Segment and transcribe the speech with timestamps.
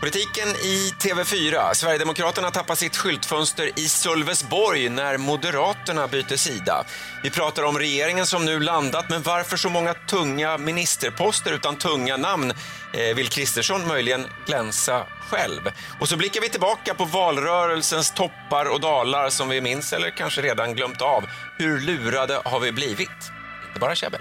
[0.00, 1.74] Politiken i TV4.
[1.74, 6.84] Sverigedemokraterna tappar sitt skyltfönster i Sölvesborg när Moderaterna byter sida.
[7.22, 12.16] Vi pratar om regeringen som nu landat, men varför så många tunga ministerposter utan tunga
[12.16, 12.52] namn?
[12.92, 15.60] Eh, vill Kristersson möjligen glänsa själv?
[16.00, 20.42] Och så blickar vi tillbaka på valrörelsens toppar och dalar som vi minns eller kanske
[20.42, 21.24] redan glömt av.
[21.56, 23.10] Hur lurade har vi blivit?
[23.68, 24.20] Inte bara käbbel.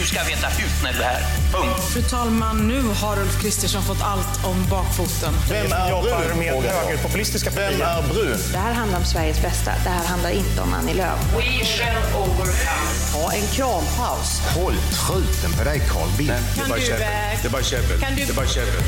[0.00, 1.22] Du ska veta hut när du är här.
[1.52, 1.84] Punkt.
[1.92, 5.34] Fru talman, nu har Ulf Kristersson fått allt om bakfoten.
[5.48, 6.38] Vem är brun?
[6.38, 8.38] med högerpopulistiska Vem är brun?
[8.52, 9.72] Det här handlar om Sveriges bästa.
[9.84, 11.18] Det här handlar inte om Annie Lööf.
[11.36, 12.52] We shall overcome.
[13.14, 14.40] Ha en krampaus.
[14.54, 14.74] Håll
[15.06, 16.32] truten på dig Carl Bildt.
[16.56, 16.98] Kan du, eh,
[17.42, 18.00] Det är bara käbbel.
[18.00, 18.82] Kan du- Det är bara käbbel.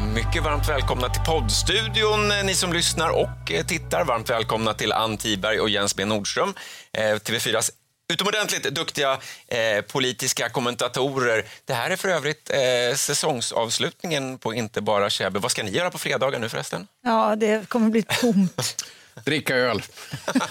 [0.00, 4.04] Mycket varmt välkomna till poddstudion, eh, ni som lyssnar och eh, tittar.
[4.04, 6.54] Varmt välkomna till Ann Tiberg och Jens B Nordström,
[6.92, 7.70] eh, TV4s
[8.12, 9.18] utomordentligt duktiga
[9.48, 11.44] eh, politiska kommentatorer.
[11.64, 15.42] Det här är för övrigt eh, säsongsavslutningen på Inte bara käbbel.
[15.42, 16.86] Vad ska ni göra på fredagar nu förresten?
[17.04, 18.84] Ja, det kommer bli tomt.
[19.24, 19.82] Dricka öl.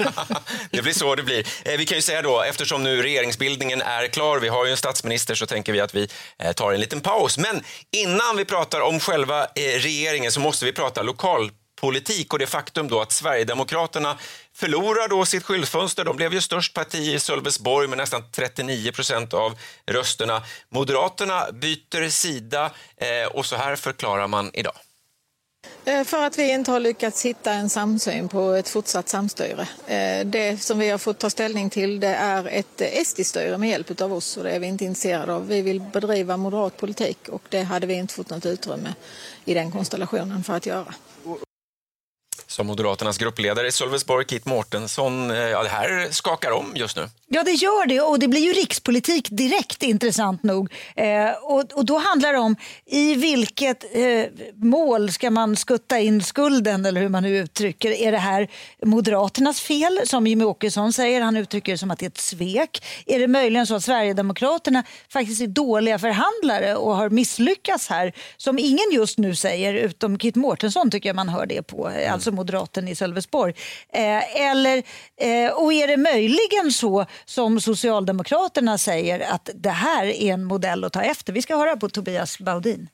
[0.72, 1.48] det blir så det blir.
[1.66, 4.78] Eh, vi kan ju säga då, eftersom nu regeringsbildningen är klar, vi har ju en
[4.78, 6.08] statsminister, så tänker vi att vi
[6.39, 7.38] eh, tar en liten paus.
[7.38, 12.47] Men innan vi pratar om själva eh, regeringen så måste vi prata lokalpolitik och det
[12.47, 14.17] faktum då att Sverigedemokraterna
[14.56, 16.03] förlorar då sitt skyltfönster.
[16.03, 20.44] De blev ju störst parti i Sölvesborg med nästan 39 procent av rösterna.
[20.70, 24.73] Moderaterna byter sida eh, och så här förklarar man idag.
[25.90, 29.68] Eh, för att vi inte har lyckats hitta en samsyn på ett fortsatt samstyre.
[29.88, 34.02] Eh, det som vi har fått ta ställning till det är ett SD-styre med hjälp
[34.02, 35.48] av oss och det är vi inte intresserade av.
[35.48, 38.94] Vi vill bedriva moderat politik och det hade vi inte fått något utrymme
[39.46, 40.94] i den konstellationen för att göra.
[42.60, 47.10] Som Moderaternas gruppledare i Sölvesborg, Kit Mårtensson, eh, ja, det här skakar om just nu.
[47.32, 50.74] Ja, det gör det och det blir ju rikspolitik direkt intressant nog.
[50.96, 56.24] Eh, och, och då handlar det om i vilket eh, mål ska man skutta in
[56.24, 57.92] skulden eller hur man nu uttrycker.
[57.92, 58.48] Är det här
[58.86, 61.22] Moderaternas fel som Jimmie Åkesson säger?
[61.22, 62.84] Han uttrycker det som att det är ett svek.
[63.06, 68.14] Är det möjligen så att Sverigedemokraterna faktiskt är dåliga förhandlare och har misslyckats här?
[68.38, 72.14] Som ingen just nu säger, utom Kit Mårtensson tycker jag man hör det på, mm.
[72.14, 73.54] alltså kvadraten i Sölvesborg.
[73.94, 74.78] Eh, eller,
[75.18, 80.84] eh, och är det möjligen så som Socialdemokraterna säger att det här är en modell
[80.84, 81.34] att ta efter?
[81.34, 82.90] Vi ska höra på Tobias Baudin.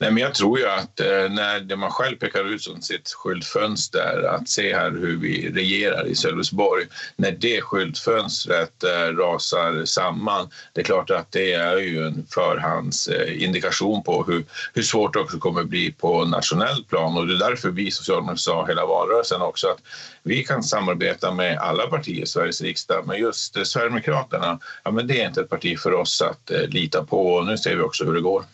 [0.00, 3.08] Nej, men jag tror ju att eh, när det man själv pekar ut som sitt
[3.08, 6.84] skyltfönster, att se här hur vi regerar i Sölvesborg,
[7.16, 14.02] när det skyltfönstret eh, rasar samman, det är klart att det är ju en förhandsindikation
[14.02, 14.44] på hur,
[14.74, 18.40] hur svårt det också kommer bli på nationell plan och det är därför vi socialdemokrater
[18.40, 19.80] sa hela valrörelsen också att
[20.22, 25.06] vi kan samarbeta med alla partier i Sveriges riksdag, men just eh, Sverigedemokraterna, ja, men
[25.06, 27.82] det är inte ett parti för oss att eh, lita på och nu ser vi
[27.82, 28.44] också hur det går.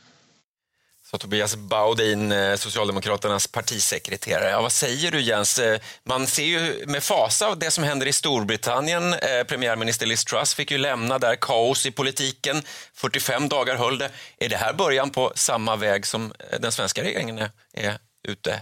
[1.10, 4.50] Så Tobias Baudin, eh, Socialdemokraternas partisekreterare.
[4.50, 5.58] Ja, vad säger du Jens?
[5.58, 9.14] Eh, man ser ju med fasa det som händer i Storbritannien.
[9.14, 12.62] Eh, premiärminister Liz Truss fick ju lämna där, kaos i politiken.
[12.94, 14.10] 45 dagar höll det.
[14.38, 17.38] Är det här början på samma väg som den svenska regeringen
[17.74, 18.60] är, ute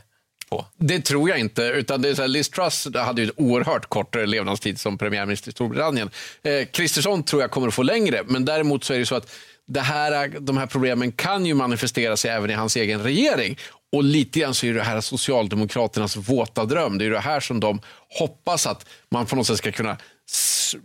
[0.50, 0.66] på?
[0.76, 1.62] Det tror jag inte.
[1.62, 5.48] Utan det är så här, Liz Truss hade ju en oerhört kort levnadstid som premiärminister
[5.48, 6.10] i Storbritannien.
[6.42, 9.30] Eh, Kristersson tror jag kommer att få längre, men däremot så är det så att
[9.68, 13.58] det här, de här problemen kan ju manifestera sig även i hans egen regering.
[13.92, 16.98] Och lite grann så är det här Socialdemokraternas våta dröm.
[16.98, 17.80] Det är det här som de
[18.18, 19.96] hoppas att man på något sätt ska kunna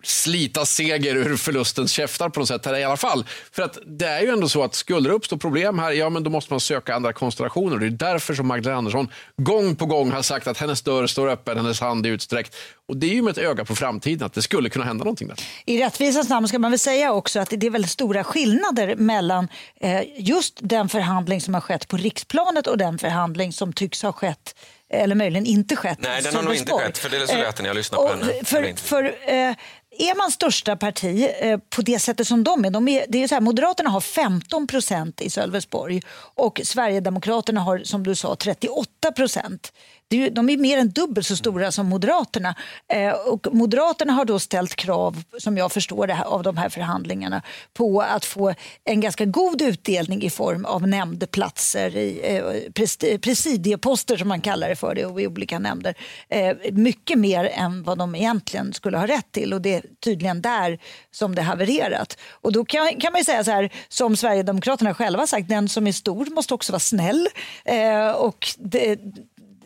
[0.03, 3.25] slita seger ur förlustens käftar på något sätt här i alla fall.
[3.51, 6.23] För att det är ju ändå så att skulle det uppstå problem här, ja men
[6.23, 7.77] då måste man söka andra konstellationer.
[7.77, 11.29] Det är därför som Magdalena Andersson gång på gång har sagt att hennes dörr står
[11.29, 12.55] öppen, hennes hand är utsträckt.
[12.87, 15.27] Och det är ju med ett öga på framtiden att det skulle kunna hända någonting
[15.27, 15.37] där.
[15.65, 19.47] I rättvisans namn ska man väl säga också att det är väldigt stora skillnader mellan
[19.81, 24.13] eh, just den förhandling som har skett på riksplanet och den förhandling som tycks ha
[24.13, 24.55] skett
[24.93, 25.97] eller möjligen inte skett.
[26.01, 28.09] Nej, den har nog inte skett, för det är så lät när jag lyssnade på
[28.09, 28.43] henne.
[28.43, 29.55] För, för, eh,
[29.99, 33.27] är man största parti eh, på det sättet som de är, de är, det är
[33.27, 36.01] så här, Moderaterna har 15 procent i Sölvesborg
[36.35, 39.73] och Sverigedemokraterna har som du sa 38 procent.
[40.13, 42.55] Det är ju- De är mer än dubbelt så stora som Moderaterna.
[42.93, 46.69] Eh, och Moderaterna har då ställt krav, som jag förstår det här, av de här
[46.69, 47.41] förhandlingarna
[47.73, 52.43] på att få en ganska god utdelning i form av nämndplatser, i, eh,
[52.73, 55.95] pres- presidieposter som man kallar det för det, och i olika nämnder.
[56.29, 60.41] Eh, mycket mer än vad de egentligen skulle ha rätt till och det är tydligen
[60.41, 60.79] där
[61.11, 62.17] som det havererat.
[62.31, 65.69] Och då kan, kan man ju säga så här, som Sverigedemokraterna själva har sagt, den
[65.69, 67.27] som är stor måste också vara snäll.
[67.65, 68.99] Eh, och det,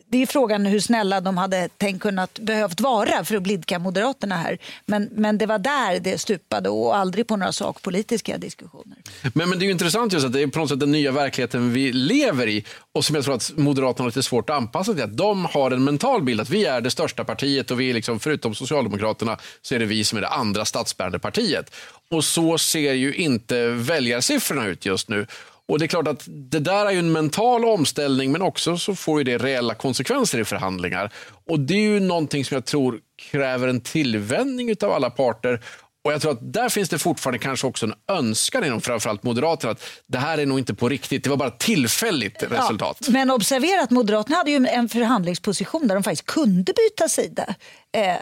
[0.09, 4.35] det är frågan hur snälla de hade tänkt kunnat behövt vara för att blidka Moderaterna
[4.37, 4.57] här.
[4.85, 8.97] Men, men det var där det stupade och aldrig på några sakpolitiska diskussioner.
[9.33, 11.11] Men, men det är ju intressant just att det är på något sätt den nya
[11.11, 14.93] verkligheten vi lever i och som jag tror att Moderaterna har lite svårt att anpassa
[14.93, 15.03] till.
[15.03, 17.93] Att de har en mental bild att vi är det största partiet och vi är
[17.93, 21.75] liksom, förutom Socialdemokraterna så är det vi som är det andra statsbärande partiet.
[22.11, 25.27] Och så ser ju inte väljarsiffrorna ut just nu.
[25.67, 28.95] Och det är klart att det där är ju en mental omställning men också så
[28.95, 31.13] får ju det reella konsekvenser i förhandlingar.
[31.47, 32.99] Och det är ju någonting som jag tror
[33.31, 35.61] kräver en tillvänjning av alla parter.
[36.07, 39.71] Och jag tror att där finns det fortfarande kanske också en önskan inom framförallt Moderaterna
[39.71, 42.97] att det här är nog inte på riktigt, det var bara tillfälligt resultat.
[42.99, 47.55] Ja, men observera att Moderaterna hade ju en förhandlingsposition där de faktiskt kunde byta sida.
[47.93, 48.15] Eh,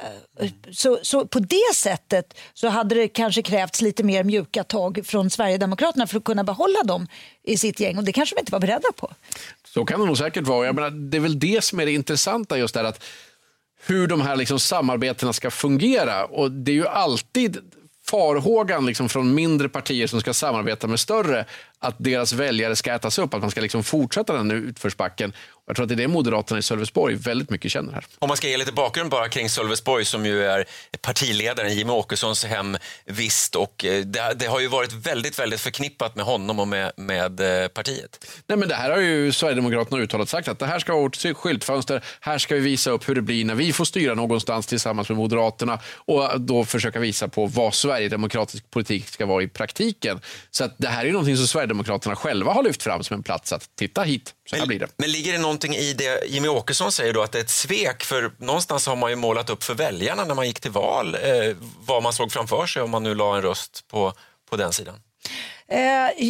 [0.71, 5.29] så, så på det sättet så hade det kanske krävts lite mer mjuka tag från
[5.29, 7.07] Sverigedemokraterna för att kunna behålla dem
[7.43, 9.11] i sitt gäng och det kanske de inte var beredda på.
[9.67, 10.65] Så kan det nog säkert vara.
[10.65, 13.03] Jag menar, det är väl det som är det intressanta just där att
[13.87, 16.25] hur de här liksom samarbetena ska fungera.
[16.25, 17.57] Och Det är ju alltid
[18.05, 21.45] farhågan liksom från mindre partier som ska samarbeta med större
[21.79, 25.33] att deras väljare ska ätas upp, att man ska liksom fortsätta den utförsbacken.
[25.67, 28.05] Jag tror att det är det Moderaterna i Sölvesborg väldigt mycket känner här.
[28.19, 30.65] Om man ska ge lite bakgrund bara kring Sölvesborg som ju är
[31.01, 36.15] partiledaren Jimmie Åkessons hem visst och eh, det, det, har ju varit väldigt, väldigt förknippat
[36.15, 38.27] med honom och med, med eh, partiet.
[38.47, 41.37] Nej, men det här har ju Sverigedemokraterna uttalat sagt att det här ska vara vårt
[41.37, 42.03] skyltfönster.
[42.19, 45.17] Här ska vi visa upp hur det blir när vi får styra någonstans tillsammans med
[45.17, 50.21] Moderaterna och då försöka visa på vad Sverigedemokratisk politik ska vara i praktiken.
[50.51, 53.53] Så att det här är någonting som Sverigedemokraterna själva har lyft fram som en plats
[53.53, 54.87] att titta hit, så här men, blir det.
[54.97, 58.03] Men ligger det någonting i det Jimmy Åkesson säger då att det är ett svek?
[58.03, 61.55] För någonstans har man ju målat upp för väljarna när man gick till val eh,
[61.85, 64.13] vad man såg framför sig om man nu la en röst på,
[64.49, 64.95] på den sidan.
[65.67, 66.27] Eh,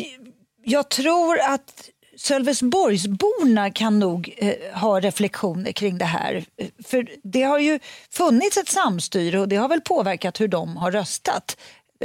[0.64, 6.46] jag tror att Sölvesborgsborna kan nog eh, ha reflektioner kring det här.
[6.84, 7.80] För det har ju
[8.10, 11.58] funnits ett samstyre och det har väl påverkat hur de har röstat.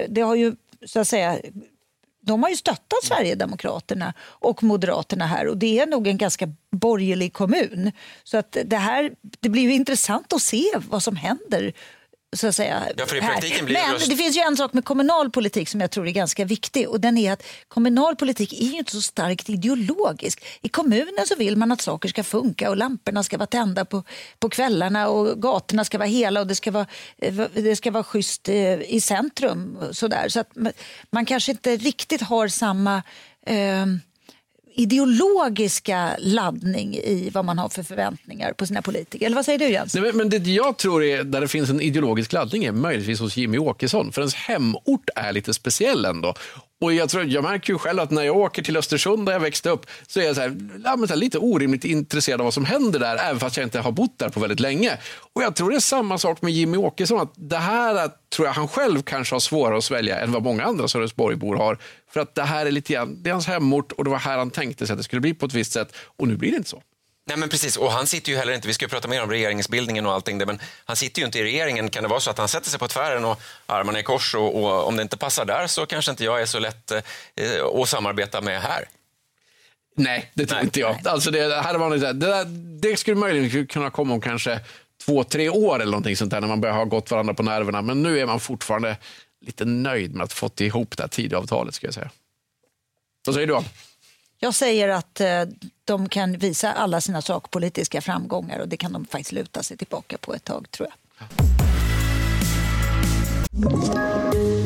[0.09, 0.55] Det har ju
[0.87, 1.39] så att säga
[2.31, 7.33] de har ju stöttat Sverigedemokraterna och Moderaterna här och det är nog en ganska borgerlig
[7.33, 7.93] kommun.
[8.25, 9.11] Så att det här,
[9.41, 11.73] det blir ju intressant att se vad som händer
[12.37, 12.83] så att säga.
[12.97, 13.07] Ja,
[13.65, 14.11] Men just...
[14.11, 17.01] det finns ju en sak med kommunal politik som jag tror är ganska viktig och
[17.01, 20.45] den är att kommunal politik är ju inte så starkt ideologisk.
[20.63, 24.03] I kommunen så vill man att saker ska funka och lamporna ska vara tända på,
[24.39, 26.87] på kvällarna och gatorna ska vara hela och det ska vara,
[27.19, 29.79] eh, det ska vara schysst eh, i centrum.
[29.93, 30.29] Sådär.
[30.29, 30.51] Så att
[31.11, 33.03] man kanske inte riktigt har samma
[33.47, 33.87] eh,
[34.75, 39.27] ideologiska laddning i vad man har för förväntningar på sina politiker.
[39.27, 39.95] Eller vad säger du Jens?
[39.95, 43.37] Nej, men det jag tror är där det finns en ideologisk laddning är möjligtvis hos
[43.37, 44.13] Jimmy Åkesson.
[44.13, 46.35] För ens hemort är lite speciell ändå.
[46.81, 49.41] Och jag, tror, jag märker ju själv att när jag åker till Östersund där jag
[49.41, 52.55] växte upp så är jag så här, ja, så här, lite orimligt intresserad av vad
[52.55, 54.99] som händer där även fast jag inte har bott där på väldigt länge.
[55.33, 57.21] Och jag tror det är samma sak med Jimmy Åkesson.
[57.21, 60.65] Att det här tror jag han själv kanske har svårare att svälja än vad många
[60.65, 61.79] andra Sölvesborgbor har.
[62.11, 64.39] För att det här är lite grann, det är hans hemort och det var här
[64.39, 66.57] han tänkte sig att det skulle bli på ett visst sätt och nu blir det
[66.57, 66.83] inte så.
[67.27, 70.07] Nej men precis, och han sitter ju heller inte, vi ska prata mer om regeringsbildningen
[70.07, 71.91] och allting, men han sitter ju inte i regeringen.
[71.91, 74.57] Kan det vara så att han sätter sig på tvären och armarna i kors och,
[74.57, 77.01] och om det inte passar där så kanske inte jag är så lätt eh,
[77.83, 78.85] att samarbeta med här?
[79.97, 80.65] Nej, det tror Nej.
[80.65, 81.09] inte jag.
[81.09, 82.45] Alltså det, här var det, där,
[82.81, 84.61] det skulle möjligen kunna komma om kanske
[85.05, 87.83] två, tre år eller någonting sånt där när man börjar ha gått varandra på nerverna.
[87.83, 88.97] Men nu är man fortfarande
[89.41, 92.11] lite nöjd med att ha fått ihop det här Tidöavtalet ska jag säga.
[93.27, 93.61] Vad säger du?
[94.43, 95.43] Jag säger att eh,
[95.85, 100.19] de kan visa alla sina sakpolitiska framgångar och det kan de faktiskt luta sig tillbaka
[100.19, 100.97] på ett tag tror jag.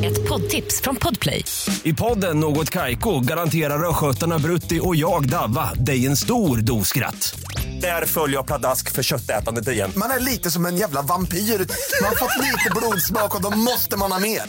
[0.05, 1.45] Ett poddtips från Podplay.
[1.83, 7.39] I podden Något Kaiko garanterar östgötarna Brutti och jag, Davva, dig en stor dos skratt.
[7.81, 9.91] Där följer jag pladask för köttätandet igen.
[9.95, 11.37] Man är lite som en jävla vampyr.
[11.37, 14.41] Man har fått lite blodsmak och då måste man ha mer.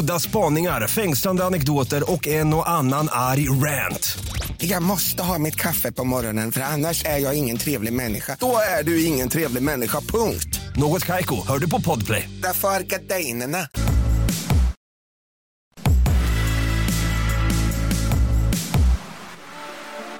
[0.00, 4.18] Udda spaningar, fängslande anekdoter och en och annan arg rant.
[4.64, 8.36] Jag måste ha mitt kaffe på morgonen för annars är jag ingen trevlig människa.
[8.40, 10.60] Då är du ingen trevlig människa, punkt.
[10.76, 12.28] Något kajko, hör du på podplay.
[12.42, 13.68] Därför är gardinerna.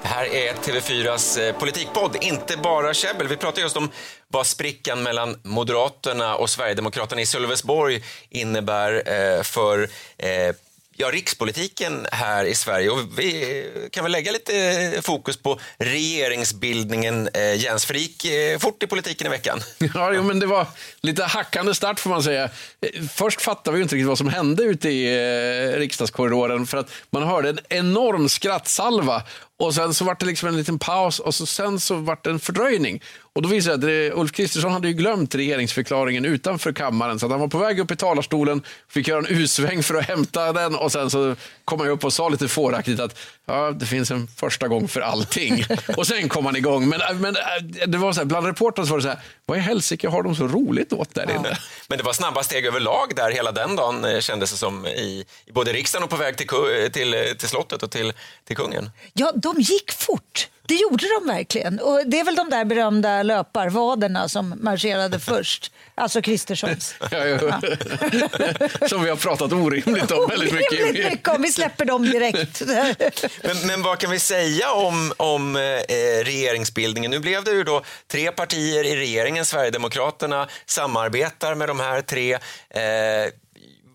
[0.02, 3.28] Det här är TV4s eh, politikpodd, inte bara käbbel.
[3.28, 3.90] Vi pratar just om
[4.28, 10.54] vad sprickan mellan Moderaterna och Sverigedemokraterna i Sölvesborg innebär eh, för eh,
[10.96, 12.90] ja, rikspolitiken här i Sverige.
[12.90, 17.28] Och vi kan väl lägga lite fokus på regeringsbildningen.
[17.34, 19.60] Eh, Jens, för det gick eh, fort i politiken i veckan.
[19.94, 20.66] Ja, jo, men det var
[21.00, 22.44] lite hackande start får man säga.
[22.44, 25.04] Eh, först fattade vi inte riktigt vad som hände ute i
[25.74, 29.22] eh, riksdagskorridoren för att man hörde en enorm skrattsalva
[29.58, 32.30] Och sen så var det liksom en liten paus och så sen så var det
[32.30, 33.02] en fördröjning.
[33.34, 37.18] Och då visade det att Ulf Kristersson hade ju glömt regeringsförklaringen utanför kammaren.
[37.18, 40.04] Så att han var på väg upp i talarstolen, fick göra en U-sväng för att
[40.04, 43.86] hämta den och sen så kom han upp och sa lite fåraktigt att ja, det
[43.86, 45.64] finns en första gång för allting.
[45.96, 46.88] och sen kom han igång.
[46.88, 49.60] Men, men äh, det var så här, bland reportrarna var det så här, vad i
[49.60, 51.58] helsike har de så roligt åt där inne?
[51.88, 55.24] Men det var snabba steg överlag där hela den dagen eh, kändes det som i,
[55.46, 56.48] i både riksdagen och på väg till,
[56.92, 58.12] till, till slottet och till,
[58.44, 58.90] till kungen.
[59.12, 60.48] Ja, de gick fort.
[60.66, 61.80] Det gjorde de verkligen.
[61.80, 65.72] Och det är väl de där berömda löparvaderna som marscherade först.
[65.94, 66.94] Alltså Kristerssons.
[67.10, 67.60] Ja, ja.
[68.88, 70.80] Som vi har pratat orimligt om väldigt mycket.
[70.82, 72.62] Orimligt mycket om vi släpper dem direkt.
[73.42, 75.60] Men, men vad kan vi säga om, om eh,
[76.24, 77.10] regeringsbildningen?
[77.10, 79.44] Nu blev det ju då tre partier i regeringen.
[79.44, 82.32] Sverigedemokraterna samarbetar med de här tre.
[82.32, 83.30] Eh,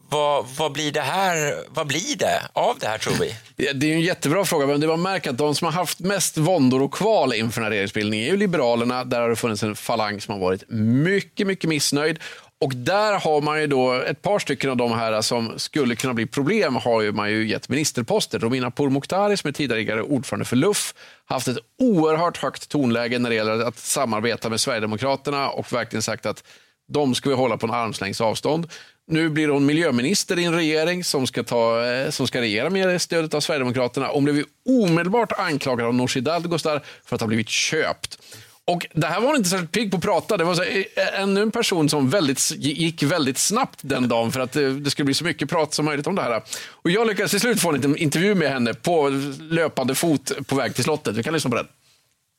[0.10, 3.36] vad, vad, blir det här, vad blir det av det här tror vi?
[3.74, 6.38] Det är en jättebra fråga, men det var märkt att de som har haft mest
[6.38, 9.04] våndor och kval inför den här regeringsbildningen är ju Liberalerna.
[9.04, 12.20] Där har det funnits en falang som har varit mycket, mycket missnöjd.
[12.62, 16.14] Och där har man ju då ett par stycken av de här som skulle kunna
[16.14, 18.40] bli problem har ju man ju gett ministerposter.
[18.40, 20.94] Romina Pourmokhtari som är tidigare ordförande för LUF
[21.26, 26.02] har haft ett oerhört högt tonläge när det gäller att samarbeta med Sverigedemokraterna och verkligen
[26.02, 26.44] sagt att
[26.88, 28.68] de ska vi hålla på en armslängds avstånd.
[29.12, 33.02] Nu blir hon miljöminister i en regering som ska, ta, eh, som ska regera med
[33.02, 34.08] stödet av Sverigedemokraterna.
[34.08, 38.20] Hon blev omedelbart anklagad av Nooshi Dadgostar för att ha blivit köpt.
[38.66, 40.38] Och det här var hon inte särskilt pigg på att prata.
[40.38, 44.40] Det var så, eh, ännu en person som väldigt, gick väldigt snabbt den dagen för
[44.40, 46.42] att eh, det, skulle bli så mycket prat som möjligt om det här.
[46.70, 50.76] Och jag lyckades till slut få en intervju med henne på löpande fot på väg
[50.76, 51.16] till slottet.
[51.16, 51.68] Vi kan lyssna på den.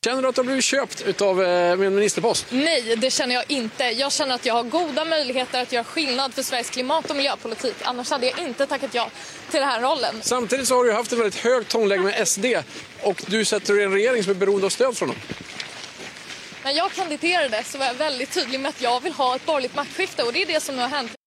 [0.04, 1.36] Känner du att du har blivit köpt av
[1.78, 2.46] min ministerpost?
[2.50, 3.84] Nej, det känner jag inte.
[3.84, 7.74] Jag känner att jag har goda möjligheter att göra skillnad för Sveriges klimat och miljöpolitik.
[7.82, 9.10] Annars hade jag inte tackat ja
[9.50, 10.14] till den här rollen.
[10.22, 12.44] Samtidigt så har du haft ett väldigt högt tonläge med SD
[13.02, 15.18] och du sätter dig i en regering som är beroende av stöd från dem.
[16.64, 19.76] När jag kandiderade så var jag väldigt tydlig med att jag vill ha ett borgerligt
[19.76, 21.19] maktskifte och det är det som nu har hänt.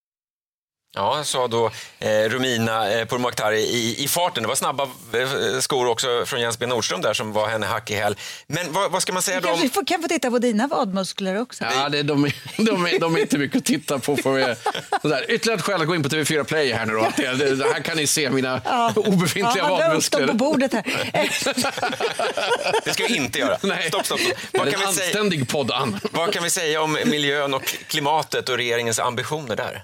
[0.95, 4.43] Ja, sa då eh, Romina eh, Pourmokhtari i, i farten.
[4.43, 7.91] Det var snabba eh, skor också från Jens B Nordström där som var henne hack
[7.91, 8.15] i häl.
[8.47, 9.49] Men vad, vad ska man säga då?
[9.49, 9.61] Om...
[9.61, 11.63] vi får, kan få titta på dina vadmuskler också.
[11.75, 12.33] Ja, det, de, är-
[12.65, 14.17] de, är, de är inte mycket att titta på.
[14.17, 14.57] För jag,
[15.01, 15.25] sådär.
[15.31, 17.11] Ytterligare ett skäl att gå in på TV4 Play här nu då.
[17.17, 18.55] Det, det, här kan ni se mina
[18.95, 20.27] obefintliga ja, upp dem vadmuskler.
[20.27, 20.83] på bordet här.
[22.85, 23.57] Det ska vi inte göra.
[23.61, 23.87] Nej.
[23.87, 24.37] Stopp, stopp, stopp.
[24.51, 25.99] Det Vad är kan, en vi säga, anständig podd, Ann.
[26.11, 29.83] vad kan vi säga om miljön och klimatet och regeringens ambitioner där?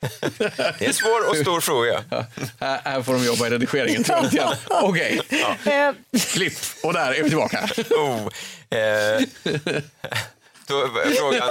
[0.00, 2.04] Det är en svår och stor fråga.
[2.60, 4.04] Här, här får de jobba i redigeringen.
[4.04, 4.54] tror jag lite grann.
[4.68, 5.20] Okej,
[5.64, 5.92] Eh,
[6.32, 6.58] klipp.
[6.82, 7.68] Och där är vi tillbaka.
[7.90, 8.28] Oh,
[8.78, 9.20] eh,
[10.66, 11.48] då, är frågan...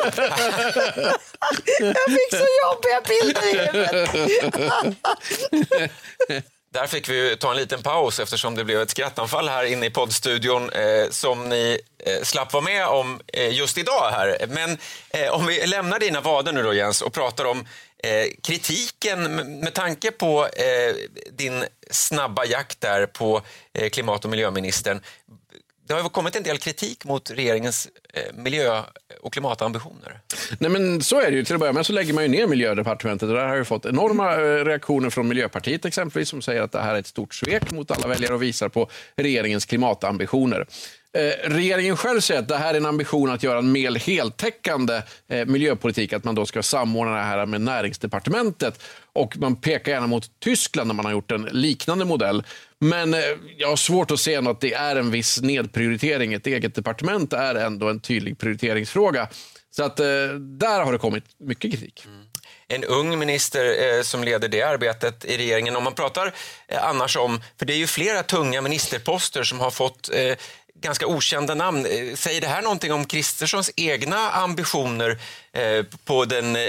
[1.79, 4.09] jag fick så jobbiga bilder i huvudet.
[6.73, 9.89] Där fick vi ta en liten paus eftersom det blev ett skrattanfall här inne i
[9.89, 14.45] poddstudion eh, som ni eh, slapp vara med om eh, just idag här.
[14.47, 14.77] Men
[15.09, 17.67] eh, om vi lämnar dina vader nu då Jens och pratar om
[18.03, 20.95] eh, kritiken med tanke på eh,
[21.31, 23.41] din snabba jakt där på
[23.73, 25.01] eh, klimat och miljöministern.
[25.87, 28.83] Det har ju kommit en del kritik mot regeringens eh, miljö
[29.21, 30.19] och klimatambitioner.
[30.59, 31.43] Nej, men så är det ju.
[31.43, 33.85] Till att börja med så lägger man ju ner miljödepartementet och där har ju fått
[33.85, 37.71] enorma eh, reaktioner från Miljöpartiet exempelvis som säger att det här är ett stort svek
[37.71, 40.67] mot alla väljare och visar på regeringens klimatambitioner.
[41.17, 45.01] Eh, regeringen själv säger att det här är en ambition att göra en mer heltäckande
[45.29, 48.83] eh, miljöpolitik, att man då ska samordna det här med näringsdepartementet
[49.13, 52.43] och man pekar gärna mot Tyskland när man har gjort en liknande modell.
[52.79, 53.19] Men eh,
[53.57, 56.33] jag har svårt att se att det är en viss nedprioritering.
[56.33, 59.27] Ett eget departement är ändå en tydlig prioriteringsfråga.
[59.69, 60.05] Så att eh,
[60.59, 62.05] där har det kommit mycket kritik.
[62.05, 62.25] Mm.
[62.67, 65.75] en ung minister eh, som leder det arbetet i regeringen.
[65.75, 66.33] Om man pratar
[66.67, 70.35] eh, annars om, för det är ju flera tunga ministerposter som har fått eh,
[70.81, 71.85] ganska okända namn.
[71.85, 75.09] Eh, Säger det här någonting om Kristerssons egna ambitioner
[75.53, 76.61] eh, på den, eh,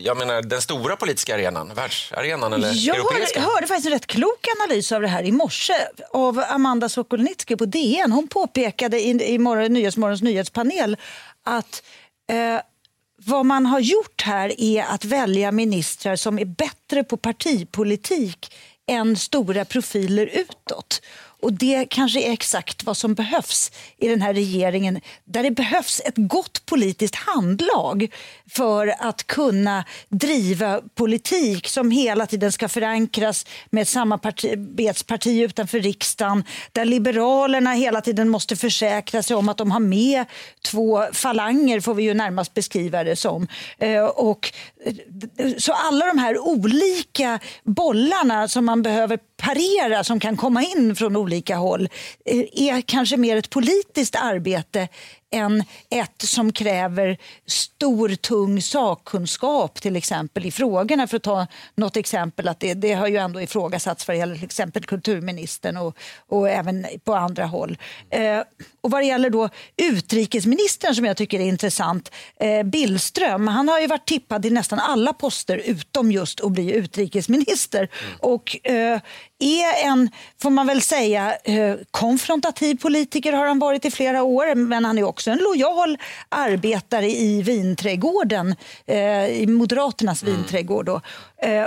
[0.00, 3.40] jag menar, den stora politiska arenan, världsarenan eller Jag hörde, europeiska?
[3.40, 5.74] jag hörde faktiskt en rätt klok analys av det här i morse
[6.10, 8.12] av Amanda Sokolnitsky på DN.
[8.12, 10.96] Hon påpekade i, i morgon, Nyhetsmorgons nyhetspanel
[11.44, 11.82] att
[12.32, 12.60] eh,
[13.24, 18.52] vad man har gjort här är att välja ministrar som är bättre på partipolitik
[18.90, 21.02] än stora profiler utåt.
[21.42, 26.02] Och det kanske är exakt vad som behövs i den här regeringen där det behövs
[26.04, 28.08] ett gott politiskt handlag
[28.50, 36.44] för att kunna driva politik som hela tiden ska förankras med samma samarbetsparti utanför riksdagen
[36.72, 40.24] där Liberalerna hela tiden måste försäkra sig om att de har med
[40.64, 43.48] två falanger får vi ju närmast beskriva det som.
[43.78, 44.52] Eh, och,
[44.84, 50.96] eh, så alla de här olika bollarna som man behöver parera som kan komma in
[50.96, 51.88] från olika håll
[52.24, 54.88] eh, är kanske mer ett politiskt arbete
[55.32, 61.06] än ett som kräver stor, tung sakkunskap till exempel i frågorna.
[61.06, 64.44] För att ta något exempel, att det, det har ju ändå ifrågasatts vad gäller till
[64.44, 65.96] exempel kulturministern och,
[66.28, 67.78] och även på andra håll.
[68.10, 68.40] Eh,
[68.80, 73.80] och vad det gäller då utrikesministern som jag tycker är intressant, eh, Billström, han har
[73.80, 77.88] ju varit tippad i nästan alla poster utom just att bli utrikesminister.
[78.20, 79.00] Och eh,
[79.38, 80.10] är en,
[80.42, 84.98] får man väl säga, eh, konfrontativ politiker har han varit i flera år, men han
[84.98, 88.54] är också en lojal arbetare i vinträdgården,
[88.86, 90.86] eh, i Moderaternas vinträdgård.
[90.86, 91.00] Då.
[91.42, 91.66] Eh,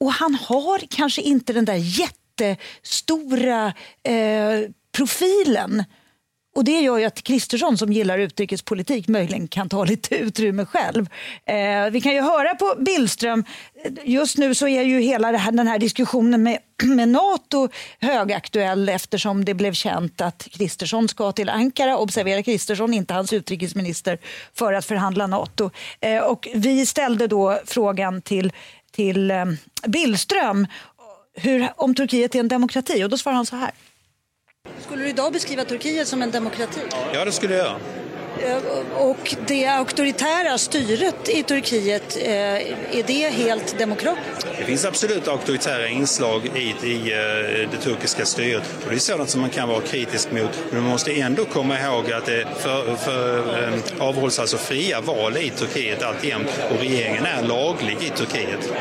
[0.00, 3.72] och han har kanske inte den där jättestora
[4.02, 5.84] eh, profilen
[6.56, 11.08] och Det gör ju att Kristersson som gillar utrikespolitik möjligen kan ta lite utrymme själv.
[11.46, 13.44] Eh, vi kan ju höra på Billström.
[14.04, 17.68] Just nu så är ju hela här, den här diskussionen med, med Nato
[18.00, 21.98] högaktuell eftersom det blev känt att Kristersson ska till Ankara.
[21.98, 24.18] Observera Kristersson, inte hans utrikesminister,
[24.54, 25.70] för att förhandla Nato.
[26.00, 28.52] Eh, och vi ställde då frågan till,
[28.92, 29.44] till eh,
[29.86, 30.66] Billström
[31.34, 33.70] hur, om Turkiet är en demokrati och då svarar han så här.
[34.80, 36.80] Skulle du idag beskriva Turkiet som en demokrati?
[37.12, 37.74] Ja, det skulle jag.
[38.42, 38.56] Eh,
[38.96, 42.32] Och det auktoritära styret i Turkiet, eh,
[42.98, 44.46] är det helt demokratiskt?
[44.58, 49.30] Det finns absolut auktoritära inslag i, i eh, det turkiska styret och det är sådant
[49.30, 50.50] som man kan vara kritisk mot.
[50.70, 53.42] Men man måste ändå komma ihåg att det för, för,
[53.98, 58.72] avhålls alltså fria val i Turkiet alltjämt och regeringen är laglig i Turkiet.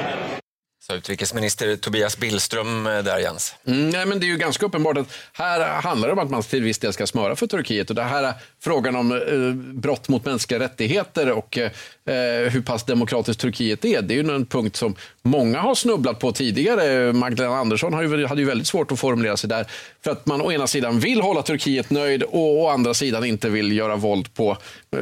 [0.87, 3.55] Så utrikesminister Tobias Billström eh, där, Jens.
[3.67, 6.43] Mm, nej, men det är ju ganska uppenbart att här handlar det om att man
[6.43, 7.89] till viss del ska smöra för Turkiet.
[7.89, 8.31] Och det här eh,
[8.63, 11.71] frågan om eh, brott mot mänskliga rättigheter och eh,
[12.15, 16.19] eh, hur pass demokratiskt Turkiet är, det är ju en punkt som många har snubblat
[16.19, 17.13] på tidigare.
[17.13, 19.67] Magdalena Andersson har ju, hade ju väldigt svårt att formulera sig där.
[20.03, 23.49] För att man å ena sidan vill hålla Turkiet nöjd och å andra sidan inte
[23.49, 24.57] vill göra våld på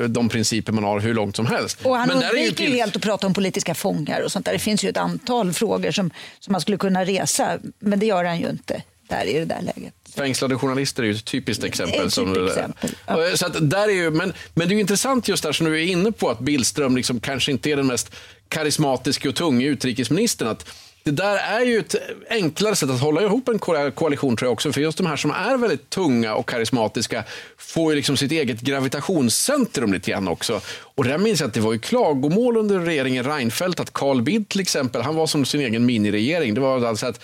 [0.08, 1.78] de principer man har hur långt som helst.
[1.84, 4.54] Och han Men undviker ju till- helt att prata om politiska fångar och sånt där.
[4.54, 8.24] Det finns ju ett antal frågor som, som man skulle kunna resa, men det gör
[8.26, 9.94] han ju inte där i det där läget.
[10.16, 12.06] Fängslade journalister är ju ett typiskt exempel.
[12.08, 15.44] Ett som typexempel, Och, Så att där är ju, men, men det är intressant just
[15.44, 18.16] där som du är inne på att Billström liksom kanske inte är den mest
[18.48, 20.48] karismatiska och tunga utrikesministern.
[20.48, 20.66] Att
[21.04, 21.96] det där är ju ett
[22.30, 24.74] enklare sätt att hålla ihop en koalition tror jag också.
[24.74, 27.24] För just de här som är väldigt tunga och karismatiska
[27.58, 30.62] får ju liksom sitt eget gravitationscentrum lite grann också.
[30.82, 34.50] Och där minns jag att det var ju klagomål under regeringen Reinfeldt att Carl Bildt
[34.50, 36.54] till exempel, han var som sin egen miniregering.
[36.54, 37.20] Det var alltså att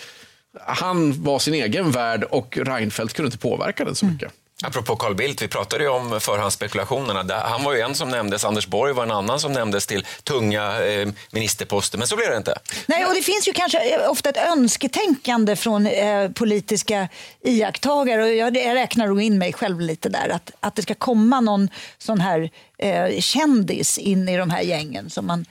[0.60, 4.32] han var sin egen värld och Reinfeldt kunde inte påverka den så mycket.
[4.64, 7.36] Apropå Carl Bildt, vi pratade ju om förhandsspekulationerna.
[7.36, 10.86] Han var ju en som nämndes, Anders Borg var en annan som nämndes till tunga
[10.86, 12.60] eh, ministerposter, men så blev det inte.
[12.86, 17.08] Nej, och det finns ju kanske eh, ofta ett önsketänkande från eh, politiska
[17.44, 18.24] iakttagare.
[18.24, 20.30] Och jag, jag räknar nog in mig själv lite där.
[20.30, 25.10] Att, att det ska komma någon sån här eh, kändis in i de här gängen
[25.10, 25.46] som man...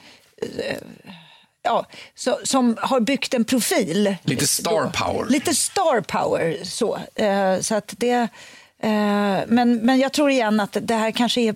[1.62, 4.16] Ja, så, som har byggt en profil.
[4.22, 5.26] Lite star power.
[5.28, 6.58] Lite star power.
[6.64, 8.28] Så, eh, så att det,
[9.48, 11.54] men, men jag tror igen att det här kanske är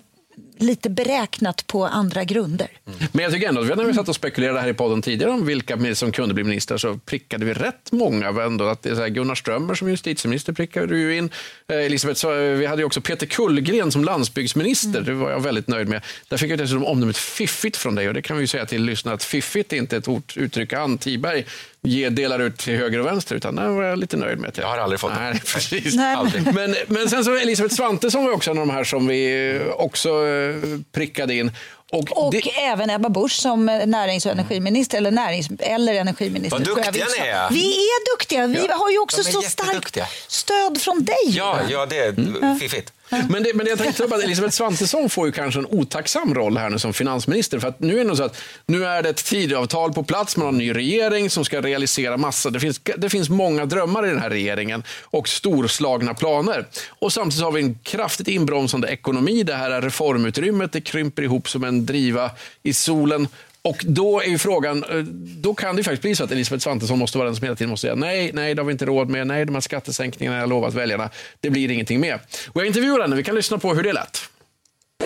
[0.57, 2.67] lite beräknat på andra grunder.
[3.11, 5.95] Men jag tycker ändå när vi satt och spekulerade här i podden tidigare om vilka
[5.95, 8.27] som kunde bli ministrar så prickade vi rätt många.
[8.27, 8.65] Ändå.
[8.65, 11.29] Att det är så här Gunnar Strömmer som justitieminister prickade du ju in.
[11.67, 15.01] Eh, Elisabeth, så, eh, vi hade ju också Peter Kullgren som landsbygdsminister.
[15.01, 16.01] Det var jag väldigt nöjd med.
[16.29, 18.83] Där fick jag dessutom omdömet fiffigt från dig och det kan vi ju säga till
[18.83, 21.45] lyssnarna att fiffigt är inte ett ord, uttryck Ann Tiberg
[21.83, 24.51] ge, delar ut till höger och vänster utan det var jag lite nöjd med.
[24.57, 25.95] Jag har aldrig fått Nej, precis.
[25.95, 26.53] Nej, men- Aldrig.
[26.53, 30.09] Men, men sen så Elisabeth Svantesson var också en av de här som vi också
[30.27, 30.55] eh,
[30.91, 31.51] prickade in.
[31.91, 36.57] Och, Och det, även Ebba Busch som närings och energiminister, eller, närings eller energiminister.
[36.57, 37.49] Vad duktiga ni är.
[37.49, 38.47] Vi är duktiga.
[38.47, 41.15] Vi Ja, har ju också så starkt stöd från dig.
[41.25, 42.93] Ja, ja det är fiffigt.
[43.09, 46.57] Men, det, men jag tänkte upp att Elisabeth Svantesson får ju kanske en otacksam roll
[46.57, 47.59] här nu som finansminister.
[47.59, 50.45] För att nu är det så att nu är det ett tidavtal på plats, man
[50.45, 52.49] har en ny regering som ska realisera massa.
[52.49, 56.67] Det finns, det finns många drömmar i den här regeringen och storslagna planer.
[56.89, 59.43] Och samtidigt har vi en kraftigt inbromsande ekonomi.
[59.43, 62.31] Det här reformutrymmet det krymper ihop som en driva
[62.63, 63.27] i solen.
[63.65, 64.97] Och då är ju frågan, eh,
[65.41, 67.69] då kan det faktiskt bli så att Elisabeth Svantesson måste vara den som hela tiden
[67.69, 70.49] måste säga nej, nej, det har vi inte råd med, nej, de här skattesänkningarna jag
[70.49, 72.19] lovat väljarna, det blir ingenting med.
[72.51, 74.29] Och jag intervjuar henne, vi kan lyssna på hur det lät.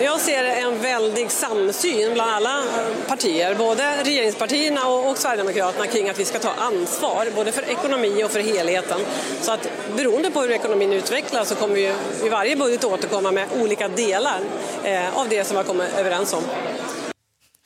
[0.02, 6.08] Jag ser en väldig samsyn bland alla eh, partier, både regeringspartierna och, och Sverigedemokraterna kring
[6.08, 9.00] att vi ska ta ansvar både för ekonomi och för helheten.
[9.40, 11.92] Så att beroende på hur ekonomin utvecklas så kommer vi
[12.24, 14.40] i varje budget återkomma med olika delar
[14.84, 16.42] eh, av det som vi har kommit överens om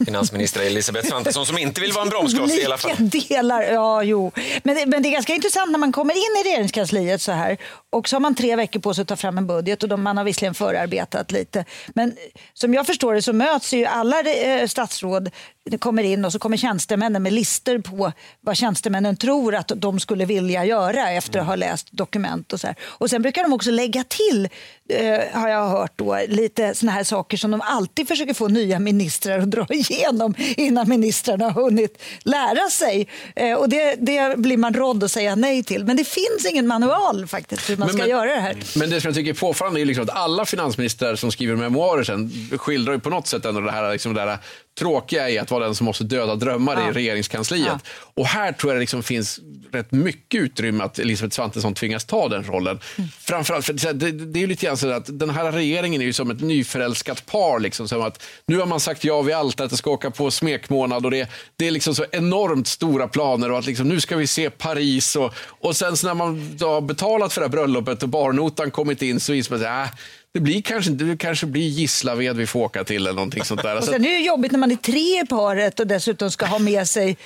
[0.06, 2.90] finansminister Elisabeth Svantesson som inte vill vara en bromskloss i alla fall.
[2.98, 4.32] Delar, ja jo.
[4.62, 7.56] Men, det- men det är ganska intressant när man kommer in i regeringskansliet så här
[7.90, 10.02] och så har man tre veckor på sig att ta fram en budget och de,
[10.02, 11.64] man har visserligen förarbetat lite.
[11.94, 12.16] Men
[12.54, 15.30] som jag förstår det så möts ju alla eh, statsråd
[15.70, 20.00] det kommer in och så kommer tjänstemännen med lister på vad tjänstemännen tror att de
[20.00, 22.76] skulle vilja göra efter att ha läst dokument och så här.
[22.82, 24.48] Och sen brukar de också lägga till,
[24.88, 28.78] eh, har jag hört då, lite såna här saker som de alltid försöker få nya
[28.78, 33.08] ministrar att dra igenom innan ministrarna har hunnit lära sig.
[33.36, 35.84] Eh, och det, det blir man rådd att säga nej till.
[35.84, 38.56] Men det finns ingen manual faktiskt hur man Men- ska men- göra det här.
[38.76, 42.04] Men det som jag tycker är påfallande är liksom att alla finansministrar som skriver memoarer
[42.04, 44.38] sen skildrar ju på något sätt ändå det här, liksom det här
[44.78, 46.90] tråkiga i att vara den som måste döda drömmar Ja.
[46.90, 47.72] i regeringskansliet.
[48.14, 49.40] Och här tror jag det liksom finns
[49.72, 52.80] rätt mycket utrymme att Elisabeth Svantesson tvingas ta den rollen.
[53.18, 56.12] Framförallt för det, det, är ju lite grann så att den här regeringen är ju
[56.12, 57.60] som ett nyförälskat par.
[57.60, 60.30] Liksom, som att nu har man sagt ja vid allt att det ska åka på
[60.30, 64.16] smekmånad och det, det är liksom så enormt stora planer och att liksom, nu ska
[64.16, 68.02] vi se Paris och, och sen när man då har betalat för det här bröllopet
[68.02, 69.98] och barnotan kommit in så inser man att
[70.34, 73.62] det blir kanske inte, det kanske blir Gislaved vi får åka till eller någonting sånt
[73.62, 73.76] där.
[73.76, 76.30] Och Så sen är det ju jobbigt när man är tre i paret och dessutom
[76.30, 77.16] ska ha med sig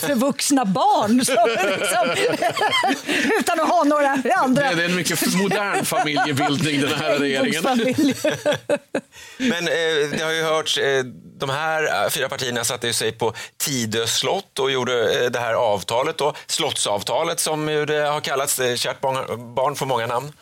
[0.00, 1.18] förvuxna barn.
[1.18, 1.36] Liksom,
[3.40, 4.70] utan att ha några andra.
[4.70, 7.64] det, det är en mycket modern familjebildning den här regeringen.
[9.38, 11.04] Men eh, det har ju hörts, eh,
[11.38, 15.38] de här eh, fyra partierna satte ju sig på Tidö slott och gjorde eh, det
[15.38, 18.58] här avtalet, då, slottsavtalet som ju det har kallats.
[18.58, 20.32] Eh, kärt barn, barn får många namn.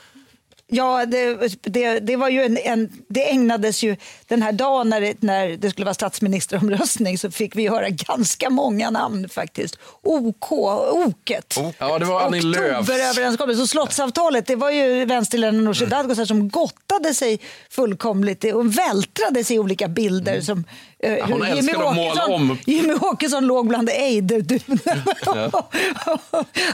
[0.70, 5.00] Ja, det, det, det, var ju en, en, det ägnades ju den här dagen när
[5.00, 9.78] det, när det skulle vara statsministeromröstning så fick vi höra ganska många namn faktiskt.
[10.02, 11.58] OK, Oket.
[11.78, 12.80] Ja, det var Annie Lööfs.
[12.80, 13.66] Oktoberöverenskommelsen.
[13.66, 19.56] Så slottsavtalet, det var ju vänsterledaren Nooshi Dadgostar som gottade sig fullkomligt och vältrade sig
[19.56, 20.40] i olika bilder.
[20.40, 20.64] Som,
[20.98, 22.58] eh, hon hur älskar att måla om.
[22.66, 25.02] Jimmy Åkesson låg bland ejderduvorna.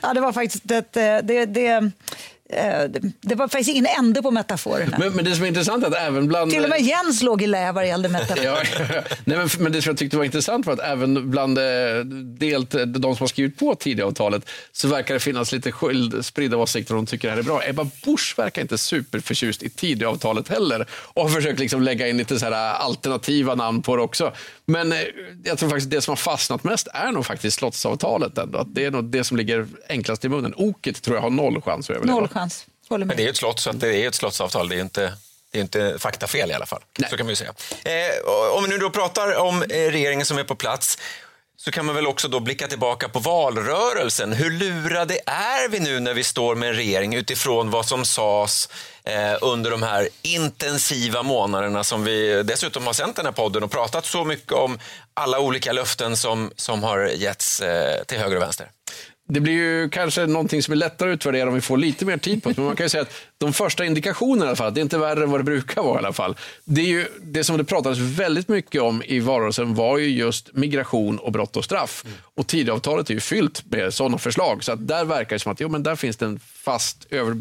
[0.02, 1.90] ja, det var faktiskt ett, eh, det, det,
[2.48, 4.96] det, det var faktiskt ingen ände på metaforerna.
[4.98, 6.50] Men, men det som är intressant är att även bland...
[6.50, 8.44] Till och med Jens låg i lä vad det gällde metaforer.
[8.44, 11.64] Ja, nej, men, men det som jag tyckte var intressant var att även bland eh,
[12.38, 16.94] delt, de som har skrivit på Tidöavtalet så verkar det finnas lite skild, spridda åsikter
[16.94, 17.62] om de tycker det här är bra.
[17.66, 22.38] Ebba Busch verkar inte superförtjust i Tidöavtalet heller och har försökt liksom lägga in lite
[22.38, 24.32] så alternativa namn på det också.
[24.66, 24.98] Men eh,
[25.44, 28.58] jag tror faktiskt det som har fastnat mest är nog faktiskt slottsavtalet ändå.
[28.58, 30.54] Att det är nog det som ligger enklast i munnen.
[30.56, 32.18] Oket tror jag har noll chans att överleva.
[32.18, 32.66] Noll chans.
[32.88, 33.16] Håller Men med.
[33.16, 34.68] det är ju ett slott, så att det är ett slottsavtal.
[34.68, 35.12] Det är inte,
[35.50, 36.82] det är inte faktafel i alla fall.
[37.10, 37.54] Så kan man ju säga.
[37.84, 40.98] Eh, om vi nu då pratar om eh, regeringen som är på plats
[41.56, 44.32] så kan man väl också då blicka tillbaka på valrörelsen.
[44.32, 48.68] Hur lurade är vi nu när vi står med en regering utifrån vad som sades
[49.04, 53.70] eh, under de här intensiva månaderna som vi dessutom har sänt den här podden och
[53.70, 54.78] pratat så mycket om
[55.14, 58.70] alla olika löften som, som har getts eh, till höger och vänster.
[59.28, 62.16] Det blir ju kanske någonting som är lättare att utvärdera om vi får lite mer
[62.16, 62.56] tid på det.
[62.56, 64.98] Men man kan ju säga att de första indikationerna i alla fall, det är inte
[64.98, 66.36] värre än vad det brukar vara i alla fall.
[66.64, 70.54] Det, är ju, det som det pratades väldigt mycket om i valrörelsen var ju just
[70.54, 72.04] migration och brott och straff.
[72.34, 74.64] Och Tidöavtalet är ju fyllt med sådana förslag.
[74.64, 77.36] Så att där verkar det som att jo, men där finns det en fast över,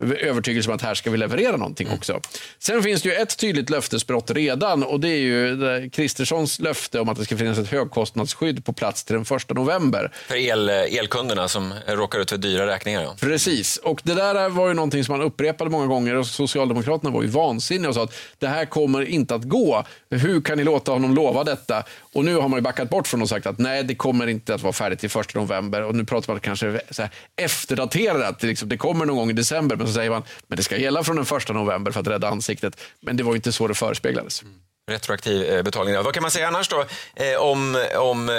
[0.00, 2.20] övertygelse om att här ska vi leverera någonting också.
[2.58, 7.08] Sen finns det ju ett tydligt löftesbrott redan och det är ju Kristerssons löfte om
[7.08, 10.12] att det ska finnas ett högkostnadsskydd på plats till den 1 november.
[10.28, 13.02] För el, elkunderna som råkar ut för dyra räkningar.
[13.02, 13.16] Ja.
[13.20, 17.22] Precis, och det där var ju någonting som man upprepade många gånger och Socialdemokraterna var
[17.22, 19.84] ju vansinniga och sa att det här kommer inte att gå.
[20.10, 21.82] Hur kan ni låta honom lova detta?
[22.12, 24.54] Och nu har man ju backat bort från och sagt att nej, det kommer inte
[24.54, 28.68] att vara färdigt till 1 november och nu pratar man kanske så här efterdaterat, liksom,
[28.68, 31.16] det kommer någon gång i december men så säger man men det ska gälla från
[31.16, 32.80] den 1 november för att rädda ansiktet.
[33.00, 34.42] Men det var ju inte så det förespeglades.
[34.90, 35.94] retroaktiv eh, betalning.
[35.94, 38.34] Vad kan man säga annars då eh, om, om eh,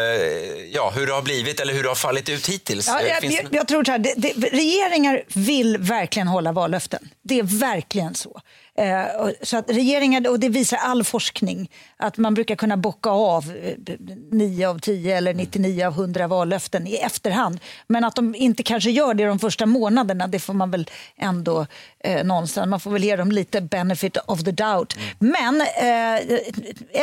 [0.74, 2.88] ja, hur det har blivit eller hur det har fallit ut hittills?
[2.88, 7.10] Ja, jag, jag, jag tror så här, det, det, regeringar vill verkligen hålla vallöften.
[7.24, 8.42] Det är verkligen så.
[8.78, 9.06] Eh,
[9.42, 13.96] så att regeringar, och det visar all forskning, att man brukar kunna bocka av eh,
[14.32, 17.60] 9 av 10 eller 99 av 100 vallöften i efterhand.
[17.88, 21.66] Men att de inte kanske gör det de första månaderna, det får man väl ändå
[22.00, 24.98] eh, någonstans, man får väl ge dem lite benefit of the doubt.
[25.20, 26.16] Men eh,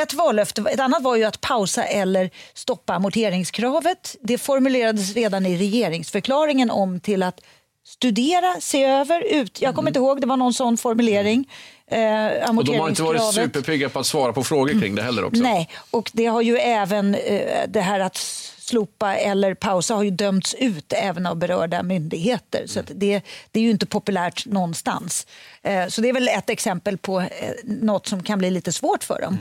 [0.00, 4.16] ett vallöfte, ett annat var ju att pausa eller stoppa amorteringskravet.
[4.20, 7.40] Det formulerades redan i regeringsförklaringen om till att
[7.88, 9.62] studera, se över, ut.
[9.62, 11.50] Jag kommer inte ihåg, det var någon sån formulering.
[11.90, 15.24] Eh, Och de har inte varit superpigga på att svara på frågor kring det heller
[15.24, 15.42] också.
[15.42, 18.16] Nej, och det har ju även eh, det här att
[18.58, 22.66] slopa eller pausa har ju dömts ut även av berörda myndigheter.
[22.66, 25.26] Så att det, det är ju inte populärt någonstans.
[25.62, 27.26] Eh, så det är väl ett exempel på eh,
[27.64, 29.38] något som kan bli lite svårt för dem.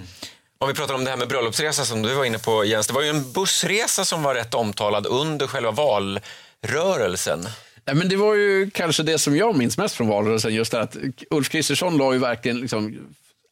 [0.60, 2.94] Om vi pratar om det här med bröllopsresa som du var inne på Jens, det
[2.94, 7.48] var ju en bussresa som var rätt omtalad under själva valrörelsen.
[7.94, 10.98] Men det var ju kanske det som jag minns mest från valrörelsen, just det att
[11.30, 12.98] Ulf Kristersson la ju verkligen liksom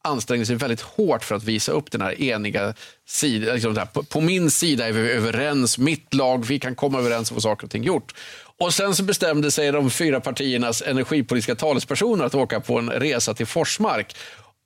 [0.06, 2.74] ansträngde sig väldigt hårt för att visa upp den här eniga
[3.06, 3.54] sidan.
[3.54, 7.40] Liksom på, på min sida är vi överens, mitt lag, vi kan komma överens om
[7.40, 8.14] saker och ting gjort.
[8.58, 13.34] Och sen så bestämde sig de fyra partiernas energipolitiska talespersoner att åka på en resa
[13.34, 14.16] till Forsmark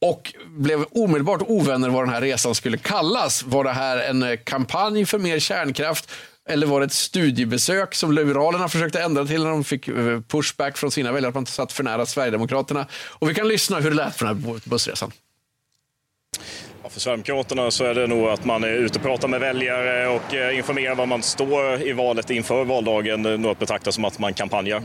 [0.00, 3.42] och blev omedelbart ovänner vad den här resan skulle kallas.
[3.42, 6.10] Var det här en kampanj för mer kärnkraft?
[6.50, 10.76] Eller var det ett studiebesök som Liberalerna försökte ändra till när de fick eh, pushback
[10.78, 12.86] från sina väljare att man satt för nära Sverigedemokraterna?
[13.08, 15.12] Och vi kan lyssna hur det lät på den här bussresan.
[16.88, 20.34] För Sverigedemokraterna så är det nog att man är ute och pratar med väljare och
[20.34, 23.26] eh, informerar var man står i valet inför valdagen.
[23.26, 24.82] Eh, Något att betrakta som att man kampanjar.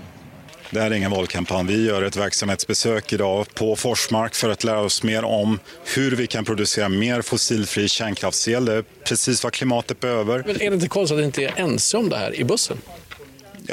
[0.72, 1.68] Det här är ingen valkampanj.
[1.68, 5.60] Vi gör ett verksamhetsbesök idag på Forsmark för att lära oss mer om
[5.96, 8.66] hur vi kan producera mer fossilfri kärnkraftsel.
[8.66, 10.44] Det är precis vad klimatet behöver.
[10.48, 12.78] Men är det inte konstigt att ni inte är ense om det här i bussen?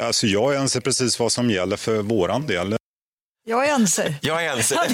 [0.01, 2.75] Alltså jag ense precis vad som gäller för våran del.
[3.45, 4.13] Jag är ense.
[4.21, 4.75] Jag är ense.
[4.75, 4.87] Han,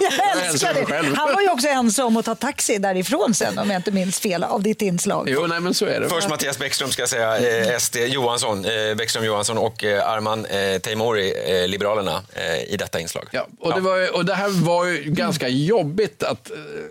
[0.00, 1.16] jag älskar det.
[1.16, 4.20] Han var ju också ense om att ta taxi därifrån sen om jag inte minns
[4.20, 5.28] fel av ditt inslag.
[5.30, 6.08] Jo, nej, men så är det.
[6.08, 7.38] Först Mattias Bäckström ska jag säga,
[7.72, 12.22] eh, SD Johansson, eh, Bäckström Johansson och eh, Arman eh, Teimouri, eh, Liberalerna,
[12.66, 13.28] i detta inslag.
[13.30, 16.50] Ja, och, det var, och det här var ju ganska jobbigt att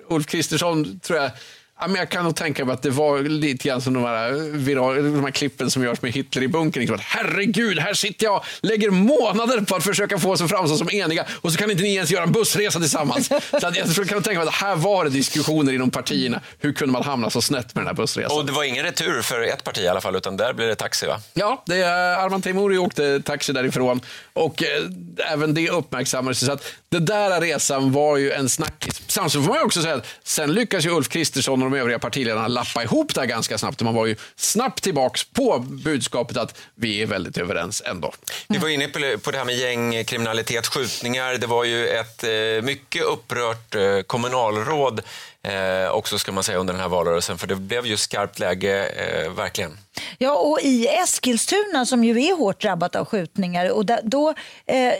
[0.10, 1.32] Ulf Kristersson, tror jag,
[1.80, 4.32] Ja, men jag kan nog tänka mig att det var lite grann som de här,
[4.58, 6.82] viral, de här klippen som görs med Hitler i bunkern.
[6.82, 10.78] Liksom att, Herregud, här sitter jag lägger månader på att försöka få oss att framstå
[10.78, 13.28] som eniga och så kan inte ni ens göra en bussresa tillsammans.
[13.62, 16.42] så att jag kan tänka mig att här var det diskussioner inom partierna.
[16.60, 18.38] Hur kunde man hamna så snett med den här bussresan?
[18.38, 20.76] Och det var ingen retur för ett parti i alla fall, utan där blev det
[20.76, 21.20] taxi va?
[21.34, 24.02] Ja, det är Arman Teimouri åkte taxi därifrån
[24.34, 26.46] och eh, även det uppmärksammades.
[26.46, 28.97] Så att det där resan var ju en snackis.
[29.08, 32.00] Samtidigt får man ju också säga att sen lyckas ju Ulf Kristersson och de övriga
[32.00, 33.82] partiledarna lappa ihop det här ganska snabbt.
[33.82, 38.14] Man var ju snabbt tillbaks på budskapet att vi är väldigt överens ändå.
[38.48, 41.34] Vi var inne på- på det här med gängkriminalitet, skjutningar.
[41.34, 42.30] Det var ju ett eh,
[42.64, 45.02] mycket upprört eh, kommunalråd
[45.44, 48.86] eh, också ska man säga under den här valrörelsen, för det blev ju skarpt läge,
[48.90, 49.78] eh, verkligen.
[50.18, 54.30] Ja, och i Eskilstuna som ju är hårt drabbat av skjutningar och där, då
[54.66, 54.94] eh,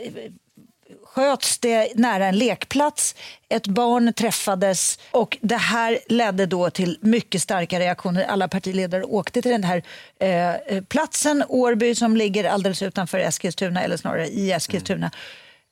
[1.18, 3.16] sköts det nära en lekplats.
[3.50, 8.24] Ett barn träffades och det här ledde då till mycket starka reaktioner.
[8.24, 9.84] Alla partiledare åkte till den här
[10.20, 15.12] eh, platsen, Årby, som ligger alldeles utanför Eskilstuna, eller snarare i Eskilstuna.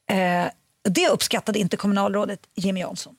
[0.10, 0.46] Eh,
[0.90, 3.16] det uppskattade inte kommunalrådet Jimmy Jansson.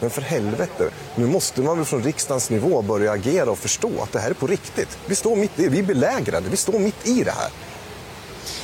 [0.00, 4.12] Men för helvete, nu måste man väl från riksdagens nivå börja agera och förstå att
[4.12, 4.98] det här är på riktigt.
[5.06, 7.50] Vi står mitt i, vi är belägrade, vi står mitt i det här.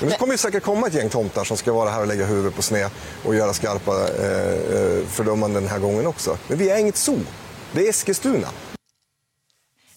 [0.00, 2.26] Men det kommer ju säkert komma ett gäng tomtar som ska vara här och lägga
[2.26, 2.90] huvudet på sned
[3.24, 6.38] och göra skarpa eh, eh fördömanden den här gången också.
[6.48, 7.20] Men vi är inget zoo.
[7.72, 8.48] Det är Eskilstuna.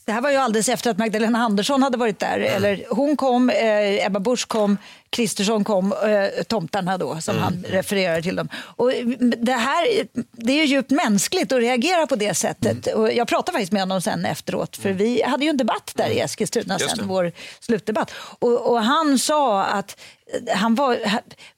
[0.07, 2.39] Det här var ju alldeles efter att Magdalena Andersson hade varit där.
[2.39, 4.77] Eller hon kom, eh, Ebba Busch kom,
[5.09, 7.43] Kristersson kom, eh, tomtarna då som Mm.
[7.43, 8.49] han refererar till dem.
[8.55, 8.91] Och
[9.37, 9.87] det här
[10.31, 12.87] det är ju djupt mänskligt att reagera på det sättet.
[12.87, 16.09] Och jag pratade faktiskt med honom sen efteråt för vi hade ju en debatt där
[16.09, 16.95] i Eskilstuna Just det.
[16.97, 18.11] sen, vår slutdebatt.
[18.39, 19.97] Och, och han sa att
[20.55, 20.99] han var,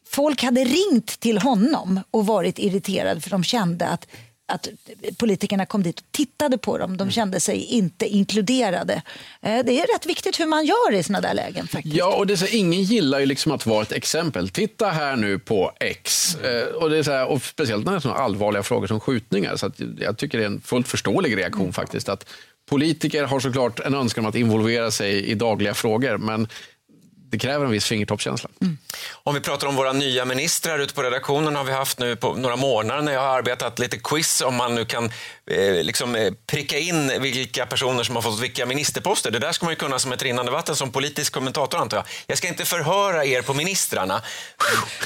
[0.10, 4.08] folk hade ringt till honom och varit irriterade för de kände att
[4.50, 4.68] att
[5.18, 6.98] politikerna kom dit och tittade på dem.
[6.98, 8.94] De kände sig inte inkluderade.
[9.42, 11.68] Eh, Det är rätt viktigt hur man gör i såna där lägen.
[11.68, 11.96] faktiskt.
[11.96, 14.50] Ja, och det är så, ingen gillar ju liksom att vara ett exempel.
[14.50, 16.36] Titta här nu på X.
[16.36, 19.00] Eh, och det är så här, och speciellt när det är såna allvarliga frågor som
[19.00, 19.56] skjutningar.
[19.56, 22.10] Så jag tycker det är en fullt förståelig reaktion faktiskt.
[22.10, 22.26] Att
[22.70, 26.48] politiker har såklart en önskan om att involvera sig i dagliga frågor, men
[27.32, 28.50] det kräver en viss fingertoppskänsla.
[29.12, 32.34] Om vi pratar om våra nya ministrar ute på redaktionen har vi haft nu på
[32.34, 35.06] några månader när jag har arbetat lite quiz om man nu kan
[35.52, 39.32] eh, liksom, eh, pricka in vilka personer som har fått vilka ministerposter.
[39.32, 42.06] Det där ska man ju kunna som ett rinnande vatten som politisk kommentator antar jag.
[42.28, 44.22] Jag ska inte förhöra er på ministrarna.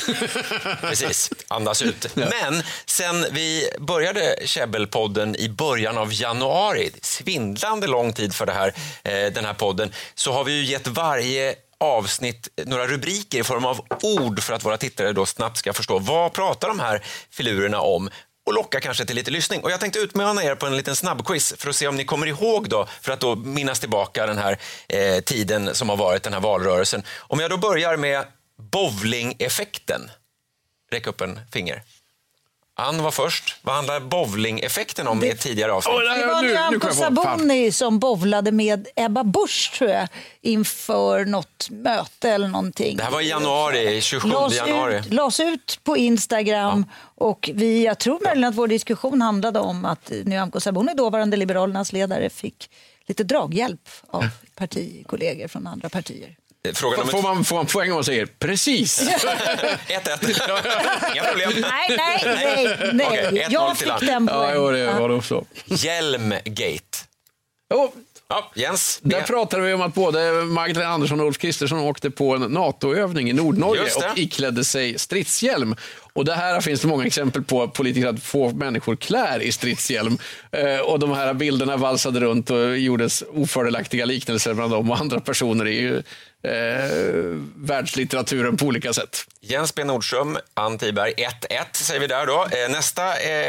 [0.81, 2.15] Precis, andas ut.
[2.15, 8.73] Men sen vi började Käbbelpodden i början av januari, svindlande lång tid för det här,
[9.03, 13.65] eh, den här podden, så har vi ju gett varje avsnitt några rubriker i form
[13.65, 17.81] av ord för att våra tittare då snabbt ska förstå vad pratar de här filurerna
[17.81, 18.09] om
[18.45, 19.61] och locka kanske till lite lyssning.
[19.61, 22.27] Och jag tänkte utmana er på en liten snabbquiz för att se om ni kommer
[22.27, 26.33] ihåg då, för att då minnas tillbaka den här eh, tiden som har varit, den
[26.33, 27.03] här valrörelsen.
[27.19, 28.25] Om jag då börjar med
[28.71, 30.11] bowlingeffekten.
[30.91, 31.81] Räck upp en finger.
[32.75, 33.55] Ann var först.
[33.61, 35.95] Vad handlar bowlingeffekten om i ett tidigare avsnitt?
[36.19, 40.07] Det var Nyamko Sabuni som bovlade med Ebba Busch tror jag
[40.41, 42.97] inför något möte eller någonting.
[42.97, 44.97] Det här var i januari, 27 Lades januari.
[44.97, 49.85] ut, lades ut på Instagram och vi, jag tror möjligen att vår diskussion handlade om
[49.85, 52.69] att Nyamko Sabuni, dåvarande Liberalernas ledare, fick
[53.05, 56.35] lite draghjälp av partikollegor från andra partier.
[56.73, 59.01] Frågan om får, man, får man poäng om man säger precis?
[59.09, 59.11] 1-1.
[61.13, 61.51] Inga problem.
[61.57, 63.45] Nej, nej, nej, nej.
[63.47, 64.55] 1-0 jag fick den Ja, poängen.
[64.55, 65.45] jo, det var det också.
[65.65, 66.97] Hjälmgate.
[67.73, 67.89] Oh,
[68.29, 68.99] Ja, Jens.
[69.01, 73.29] där pratade vi om att både Magdalena Andersson och Ulf Kristersson åkte på en NATO-övning
[73.29, 75.75] i Nordnorge och iklädde sig stridshjälm.
[76.15, 80.17] Och det här finns det många exempel på politiker att få människor klär i stridshjälm.
[80.51, 85.19] Eh, och de här bilderna valsade runt och gjordes ofördelaktiga liknelser mellan dem och andra
[85.19, 85.87] personer i
[86.43, 86.51] eh,
[87.55, 89.25] världslitteraturen på olika sätt.
[89.41, 91.13] Jens B Nordström, Ann Tiberg.
[91.13, 91.27] 1-1
[91.73, 92.47] säger vi där då.
[92.51, 93.47] Eh, Nästa eh,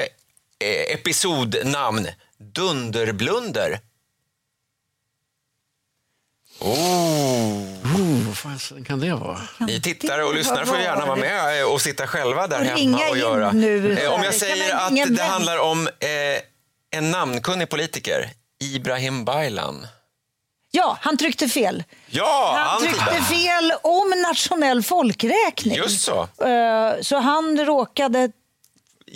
[0.59, 2.09] eh episodnamn.
[2.39, 3.79] Dunderblunder.
[6.61, 7.63] Oh.
[7.97, 9.41] Oh, vad fan kan det vara?
[9.61, 12.99] Ni tittare och lyssnare får gärna vara med eh, och sitta själva där Och hemma
[13.11, 13.53] och göra.
[13.53, 13.99] nu.
[13.99, 18.31] Eh, Om jag säger att det handlar om eh, en namnkunnig politiker,
[18.75, 19.87] Ibrahim Baylan.
[20.71, 21.85] Ja, han tryckte fel.
[22.07, 25.75] Ja, Han Ann tryckte fel om nationell folkräkning.
[25.75, 26.29] Just så.
[26.45, 28.31] Eh, Så han råkade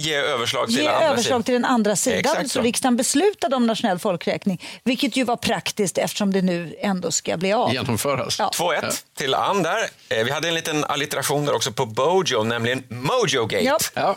[0.00, 2.18] Ge överslag till ge andra överslag till den andra sidan.
[2.18, 2.60] Exakt så så.
[2.62, 7.52] riksdagen beslutade om nationell folkräkning, vilket ju var praktiskt eftersom det nu ändå ska bli
[7.52, 7.72] av.
[7.72, 8.38] Genomföras.
[8.38, 8.50] Ja.
[8.54, 9.88] 2-1 till Ann där.
[10.08, 13.64] Eh, Vi hade en liten allitteration där också på Bojo, nämligen Mojogate.
[13.64, 13.78] Ja.
[13.94, 14.16] Ja.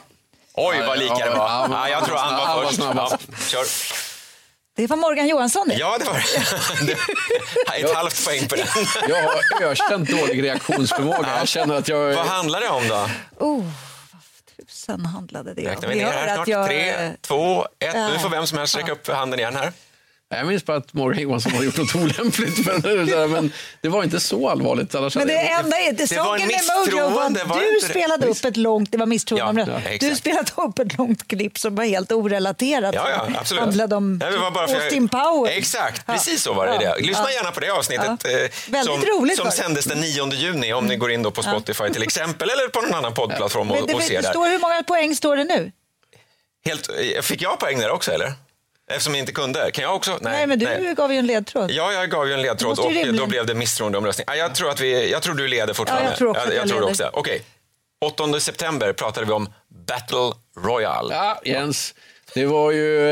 [0.54, 1.50] Oj, vad lika det var.
[1.50, 2.80] Ja, Ja, jag tror Ann var först.
[2.96, 3.18] Ja,
[3.48, 3.66] kör.
[4.76, 5.76] Det var Morgan Johansson det.
[5.76, 6.24] Ja, det var
[6.86, 6.96] det.
[7.90, 8.66] Ett halvt poäng på den.
[9.10, 11.38] Jag har ökänt dålig reaktionsförmåga.
[11.38, 12.14] Jag känner att jag...
[12.16, 13.10] Vad handlar det om då?
[13.40, 13.64] Oh,
[14.88, 15.94] vad tusan handlade det Räknar om?
[15.94, 16.48] vi ner här snart.
[16.48, 17.94] jag- Tre, två, ett.
[17.96, 19.72] Nu får vem som helst räcka upp handen igen här.
[20.34, 22.66] Jag minns bara att Morgan Johansson har gjort något olämpligt.
[22.66, 22.82] Men,
[23.32, 24.96] men det var inte så allvarligt.
[24.96, 28.58] Annars Men det enda är, det saken med Mojo var att du spelade upp ett
[28.58, 32.12] långt, det var misstroende, Ja, ja, du spelade upp ett långt klipp som var helt
[32.12, 32.96] orelaterat.
[32.96, 33.64] Ja, ja, absolut.
[33.64, 35.52] handlade om Nej, det var bara för jag- Austin Powers.
[35.52, 36.14] Exakt, Ja.
[36.14, 36.84] precis så var det.
[36.84, 36.96] Ja.
[36.96, 37.02] det.
[37.02, 37.32] Lyssna Ja.
[37.32, 38.30] gärna på det avsnittet Ja.
[38.30, 41.44] eh, Väldigt som, roligt som sändes den 9 juni om ni går in då på
[41.44, 44.30] Spotify till exempel eller på någon annan poddplattform och, och ser det där.
[44.30, 45.72] står, hur många poäng står det nu?
[46.66, 48.34] Helt, eh, fick jag poäng där också eller?
[48.92, 49.72] Eftersom jag inte kunde.
[49.72, 50.18] Kan jag också?
[50.22, 51.72] Nej, men du gav ju en ledtråd.
[51.72, 54.26] Ja, jag gav ju en ledtråd och rimligen- då blev det misstroendeomröstning.
[54.28, 56.06] Ja, jag, tror att vi, jag tror du leder fortfarande.
[56.06, 56.92] Ja, jag tror också att jag, jag tror leder.
[56.92, 57.10] också.
[57.14, 57.42] Okej.
[58.06, 59.54] 8 september pratade vi om
[59.88, 61.16] Battle Royale.
[61.16, 61.94] Ja, Jens.
[62.34, 63.10] Det var ju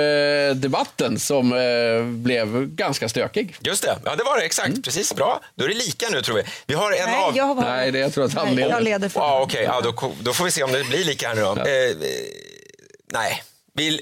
[0.50, 3.56] eh, debatten som eh, blev ganska stökig.
[3.60, 4.84] Just det, ja det var det exakt.
[4.84, 5.42] Precis, bra.
[5.56, 6.44] Då är det lika nu tror vi.
[6.68, 7.38] Vi har en Nej, av...
[7.38, 8.70] jag var- Nej, det, jag tror att han Nej, leder.
[8.70, 11.28] jag leder för Ja, Okej, ja, då, då får vi se om det blir lika
[11.28, 11.48] här nu då.
[11.56, 11.96] Eh, eh,
[13.14, 14.02] nej, vi,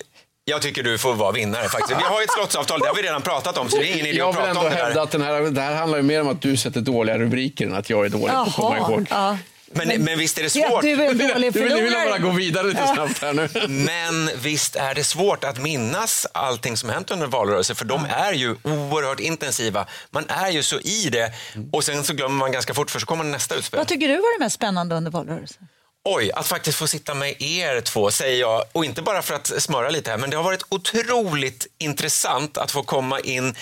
[0.49, 1.99] jag tycker du får vara vinnare faktiskt.
[1.99, 4.05] Vi har ju ett slottsavtal, det har vi redan pratat om så det är ingen
[4.05, 5.01] idé Jag att vill prata ändå om det hävda där.
[5.01, 7.73] att den här, det här handlar ju mer om att du sätter dåliga rubriker än
[7.75, 9.07] att jag är dålig på att komma ihåg.
[9.09, 9.37] ja.
[9.71, 10.81] Men, men, visst är det Ja, svårt?
[10.81, 12.19] du är en dålig Du vill, du vill bara förlorare.
[12.19, 12.93] gå vidare lite Ja.
[12.95, 13.49] snabbt här nu.
[13.67, 18.05] Men visst är det svårt att minnas allting som hänt under en valrörelse för de
[18.09, 19.85] är ju oerhört intensiva.
[20.11, 21.31] Man är ju så i det
[21.71, 23.77] och sen så glömmer man ganska fort för så kommer nästa utspel.
[23.77, 25.67] Vad tycker du var det mest spännande under valrörelsen?
[26.09, 28.63] Oj, att faktiskt få sitta med er två säger jag.
[28.71, 32.71] Och inte bara för att smöra lite här, men det har varit otroligt intressant att
[32.71, 33.55] få komma in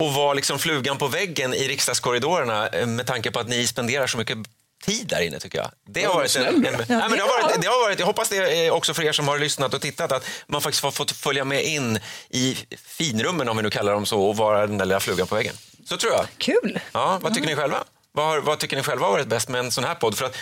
[0.00, 4.06] och vara liksom flugan på väggen i riksdagskorridorerna eh, med tanke på att ni spenderar
[4.06, 4.38] så mycket
[4.84, 5.70] tid där inne tycker jag.
[5.86, 6.78] Det har varit, snäll en, du en, är.
[6.78, 9.28] nej, men det har varit, det har varit, jag hoppas det också för er som
[9.28, 11.98] har lyssnat och tittat att man faktiskt har fått följa med in
[12.30, 15.34] i finrummen om vi nu kallar dem så och vara den där lilla flugan på
[15.34, 15.54] väggen.
[15.84, 16.26] Så tror jag.
[16.38, 16.80] Kul!
[16.92, 17.84] Ja, vad tycker ni själva?
[18.12, 20.18] Vad, vad tycker ni själva har varit bäst med en sån här podd?
[20.18, 20.36] För att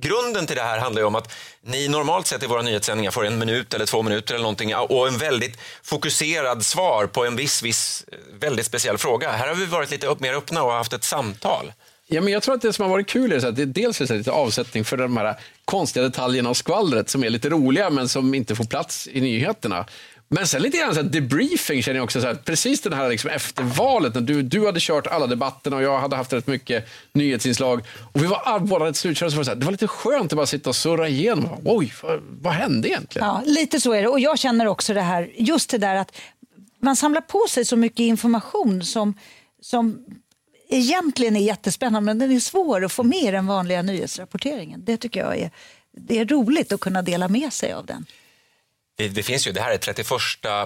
[0.00, 1.32] grunden till det här handlar ju om att
[1.62, 5.08] ni normalt sett i våra nyhetssändningar får en minut eller två minuter eller någonting och
[5.08, 9.30] en väldigt fokuserad svar på en viss, viss eh, väldigt speciell fråga.
[9.30, 11.72] Här har vi varit lite upp, mer öppna och haft ett samtal.
[12.10, 14.16] Ja, men jag tror att det som har varit kul är att det dels är
[14.16, 18.34] lite avsättning för de här konstiga detaljerna och skvallret som är lite roliga men som
[18.34, 19.86] inte får plats i nyheterna.
[20.28, 22.20] Men sen lite grann så här debriefing känner jag också.
[22.20, 25.76] Så här, precis den här liksom efter valet när du, du hade kört alla debatterna
[25.76, 27.84] och jag hade haft rätt mycket nyhetsinslag.
[28.12, 29.30] Och vi var båda rätt slutkörda.
[29.30, 31.60] Så var det, så här, det var lite skönt att bara sitta och surra igenom.
[31.64, 33.28] Oj, vad, vad hände egentligen?
[33.28, 34.08] Ja, lite så är det.
[34.08, 36.16] Och jag känner också det här, just det där att
[36.80, 39.14] man samlar på sig så mycket information som,
[39.62, 40.04] som
[40.68, 44.84] egentligen är jättespännande men den är svår att få med i den vanliga nyhetsrapporteringen.
[44.84, 45.50] Det tycker jag är,
[45.96, 48.06] det är roligt att kunna dela med sig av den.
[48.98, 50.06] Det, det, finns ju, det här är 31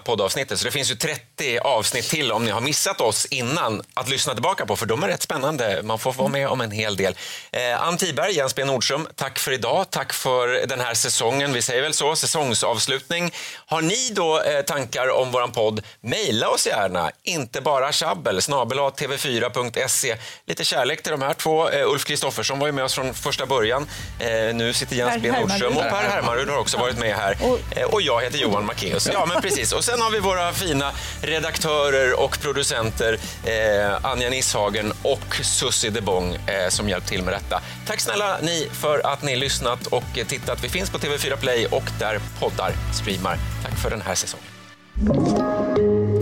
[0.05, 4.09] poddavsnittet, så det finns ju 30 avsnitt till om ni har missat oss innan att
[4.09, 5.81] lyssna tillbaka på, för de är rätt spännande.
[5.83, 7.15] Man får vara med om en hel del.
[7.51, 9.91] Eh, Ann Tiberg, Jens B Nordström, tack för idag.
[9.91, 11.53] Tack för den här säsongen.
[11.53, 13.33] Vi säger väl så, säsongsavslutning.
[13.67, 15.83] Har ni då eh, tankar om våran podd?
[16.01, 20.17] Mejla oss gärna, inte bara tjabbel, snabel tv4.se.
[20.47, 21.69] Lite kärlek till de här två.
[21.69, 23.89] Eh, Ulf Kristoffersson var ju med oss från första början.
[24.19, 27.37] Eh, nu sitter Jens B Nordström och Per Hermarud har också varit med här.
[27.77, 29.09] Eh, och jag heter Johan Macéus.
[29.13, 29.73] Ja, men precis.
[29.73, 30.91] Och sen har vi våra fina
[31.23, 37.35] redaktörer och producenter eh, Anja Nisshagen och Susie de Bong eh, som hjälpt till med
[37.35, 37.61] detta.
[37.87, 40.65] Tack snälla ni för att ni lyssnat och tittat.
[40.65, 43.39] Vi finns på TV4 Play och där poddar streamar.
[43.63, 44.47] Tack för den här säsongen.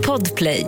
[0.05, 0.67] Podplay.